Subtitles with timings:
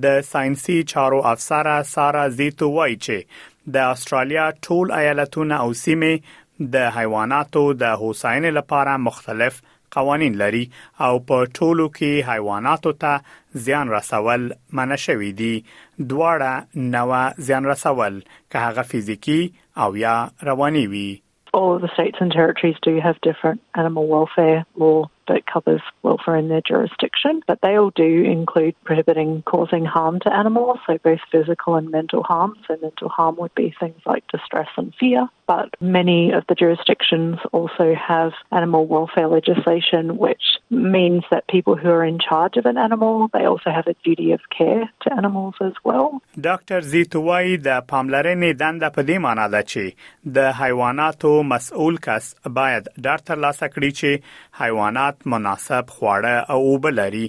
[0.03, 6.93] د ساينسي چارو افسر سارا زیتو وایي چې د استرالیا ټول ایالتونه او سیمې د
[6.97, 9.61] حیواناتو د هوساینې لپاره مختلف
[9.95, 10.63] قوانين لري
[11.07, 13.19] او په ټولو کې حیواناتو ته
[13.67, 18.19] زیان رسول منع شوی دی دواړه نو زیان رسول
[18.51, 19.39] که هغه فزیکی
[19.85, 20.15] او یا
[20.51, 21.09] رواني وي
[21.57, 26.35] all of the states and territories do have different animal welfare law that covers welfare
[26.37, 31.19] in their jurisdiction, but they all do include prohibiting causing harm to animals, so both
[31.31, 32.53] physical and mental harm.
[32.67, 37.37] So, mental harm would be things like distress and fear, but many of the jurisdictions
[37.53, 42.77] also have animal welfare legislation, which means that people who are in charge of an
[42.77, 46.07] animal, they also have a duty of care to animals as well.
[46.47, 52.29] ډاکټر زیتوای د پاملرنې دنده په دې معنی ده چې د حیواناتو مسؤل کس
[52.61, 57.25] باید ډار تر لاسه کړي چې حیوانات مناسب خواړه او اوبه لري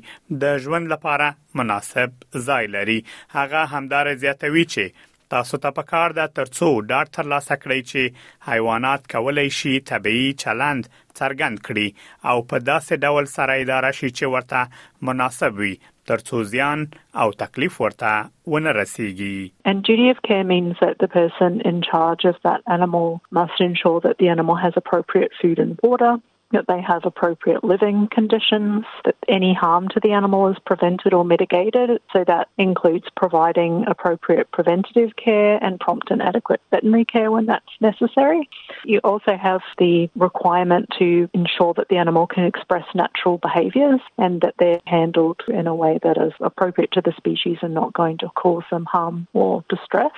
[0.46, 2.98] د ژوند لپاره مناسب ځای لري
[3.38, 9.08] هغه همدار زیاتوي چې تاسو ته پکار ده ترڅو ډاټ تر لاسه کړئ چې حیوانات
[9.14, 10.88] کولای شي طبي چلند
[11.20, 11.88] څرګند کړي
[12.32, 15.74] او په داسې ډول سره اداره شي چې ورته مناسب وي
[16.12, 16.86] ترڅو ځان
[17.24, 18.12] او تکلیف ورته
[18.54, 19.36] ونه رسیږي
[19.72, 23.10] And duty of care means that the person in charge of that animal
[23.42, 26.14] must ensure that the animal has appropriate food and water
[26.52, 31.24] that they have appropriate living conditions, that any harm to the animal is prevented or
[31.24, 32.00] mitigated.
[32.12, 37.66] So that includes providing appropriate preventative care and prompt and adequate veterinary care when that's
[37.80, 38.48] necessary.
[38.84, 44.40] You also have the requirement to ensure that the animal can express natural behaviours and
[44.40, 48.16] that they're handled in a way that is appropriate to the species and not going
[48.18, 50.12] to cause them harm or distress.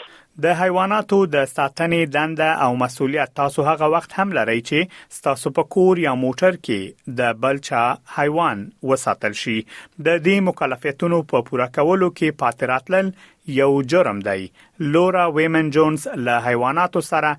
[0.44, 4.78] د حیواناتو د ساتنې دنده او مسولیت تاسو هغه وخت هم لرئ چې
[5.26, 7.82] تاسو په کور یا موټر کې د بلچا
[8.16, 8.58] حیوان
[8.92, 9.56] وساتل شي
[10.06, 13.06] د دې مکلفیتونو په پوره کولو کې پاتراتل
[13.46, 17.36] یو جرم دی لورا ویمن جونز له حیواناتو سره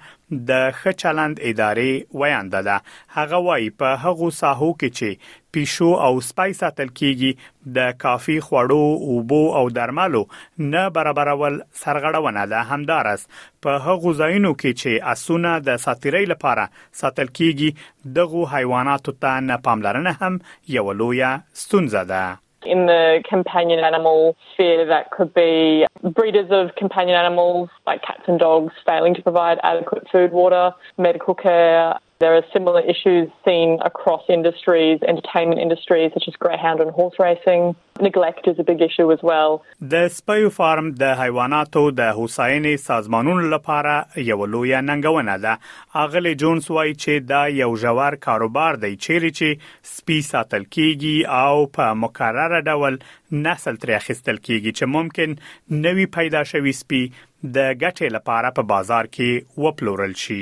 [0.49, 2.81] د خچلند ادارې ویانده ده
[3.17, 5.19] هغه وایي په هغه ساحو کې چې
[5.57, 7.31] پیشو او سپای ساتل کیږي
[7.77, 10.23] د کافي خوړو اوبو او درمالو
[10.69, 13.27] نه برابرول سرغړونه ده همدارس
[13.63, 16.69] په هغه ځایونو کې چې اسونه د ساتیري لپاره
[17.03, 17.75] ساتل کیږي
[18.17, 20.39] دغه حیواناتو ته نه پاملرنه هم
[20.77, 22.29] یو لویه ستونزه ده
[22.73, 24.19] in the companion animal
[24.51, 29.59] sphere, that could be breeders of companion animals like cats and dogs failing to provide
[29.63, 36.27] adequate food, water, medical care, There are similar issues seen across industries, entertainment industries such
[36.27, 37.75] as greyhound and horse racing.
[37.99, 39.51] Neglect is a big issue as well.
[39.93, 43.95] د سپیو فارم د حیواناتو د هوساینې سازمانونو لپاره
[44.29, 45.57] یو لوی ننګونه ده.
[46.05, 51.67] اغلی جونز وایي چې دا یو ژور کاروبار دی چیرې چې سپی ساتل کیږي او
[51.79, 53.01] په مکرره ډول
[53.49, 55.39] نسل تر اخیستل کیږي چې ممکن
[55.87, 60.41] نوی پیدا شوی سپی د ګټې لپاره په بازار کې وپلورل شي.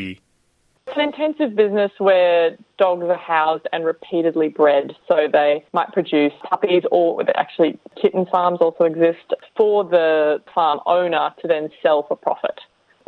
[1.00, 4.96] an intensive business where dogs are housed and repeatedly bred.
[5.08, 11.34] So they might produce puppies or actually kitten farms also exist for the farm owner
[11.42, 12.60] to then sell for profit.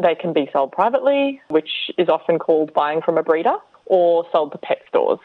[0.02, 4.54] They can be sold privately, which is often called buying from a breeder, or sold
[4.54, 5.20] to pet stores.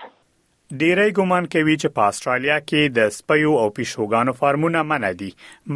[0.81, 5.28] ډیری ګومان کوي چې په استرالیا کې د سپیو او پیشوګانو فارمونه منع دي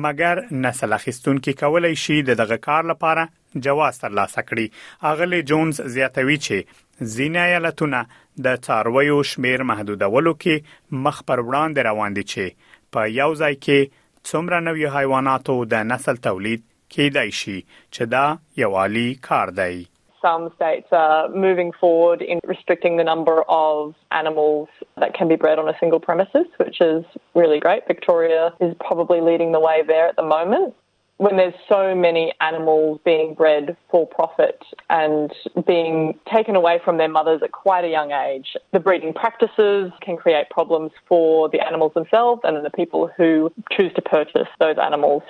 [0.07, 3.27] مګر نسل اخیستونکو کولای شي دغه کار لپاره
[3.67, 8.01] جواز ترلاسه کړي اغلی جونز زیاتوي چې زینا ایالتونه
[8.49, 13.97] د څارویو شمیر محدودولو کې مخ پر وړاندې روان دي چې په یو ځای کې
[14.33, 16.67] څومره نوې حیواناتو د نسل تولید
[16.97, 18.27] کېدای شي چې دا
[18.65, 19.75] یو عالی کار دی
[20.21, 25.59] some states are moving forward in restricting the number of animals that can be bred
[25.59, 27.87] on a single premises, which is really great.
[27.87, 30.75] Victoria is probably leading the way there at the moment.
[31.17, 35.31] When there's so many animals being bred for profit and
[35.67, 40.17] being taken away from their mothers at quite a young age, the breeding practices can
[40.17, 45.23] create problems for the animals themselves and the people who choose to purchase those animals.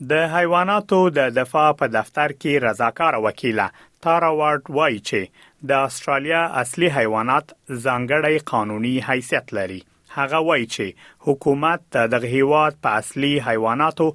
[0.00, 3.68] د حیواناتو د دفاع په دفتر کې رضاکار وکیله
[4.04, 7.52] تارا وارد وایي چې د استرالیا اصلي حیوانات
[7.84, 9.78] ځانګړی قانوني حیثیت لري
[10.16, 11.82] هغه وایي چې حکومت
[12.14, 14.06] د هیواد په اصلي حیواناتو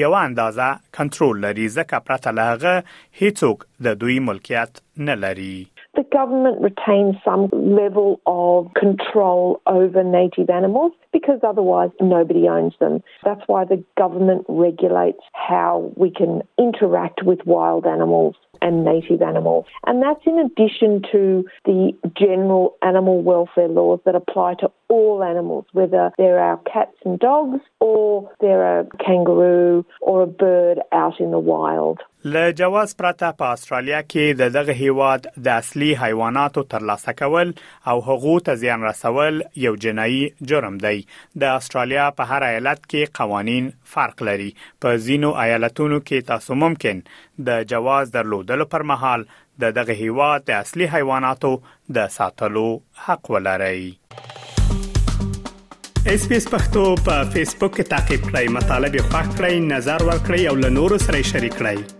[0.00, 0.66] یو اندازه
[0.98, 2.74] کنټرول لري ځکه پرته له هغه
[3.20, 5.56] هیڅوک د دوی ملکیت نه لري
[5.98, 7.44] The government retains some
[7.78, 9.40] level of control
[9.78, 12.98] over native animals because otherwise nobody owns them.
[13.30, 15.72] That's why the government regulates how
[16.04, 16.36] we can
[16.66, 18.36] interact with wild animals.
[18.62, 19.64] and native animals.
[19.86, 25.66] And that's in addition to the general animal welfare laws that apply to all animals,
[25.72, 31.30] whether they're our cats and dogs or they're a kangaroo or a bird out in
[31.30, 32.00] the wild.
[32.26, 37.50] ل جواز پرته په استرالیا کې د دغه هیواد د اصلي حیواناتو ترلاسه کول
[37.92, 40.20] او حقوق ته زیان رسول یو جنایي
[40.52, 41.04] جرم دی
[41.42, 44.48] د استرالیا په هر ایالت کې قوانين فرق لري
[44.86, 47.04] په ځینو ایالتونو کې تاسو ممکن
[47.50, 49.24] د جواز درلودلو پر مهال
[49.66, 51.52] د دغه هیواد د اصلي حیواناتو
[51.98, 52.66] د ساتلو
[53.06, 53.78] حق ولرئ
[56.10, 60.06] اس پی اس پختو په فیسبوک کې تا کې پلی مطلب یو فاک کړئ نظر
[60.10, 61.97] ور کړی او له نورو سره شریک کړئ